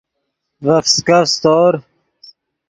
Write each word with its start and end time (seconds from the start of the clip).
ڤے 0.63 0.75
فسکف 0.83 1.23
سیتور 1.33 1.73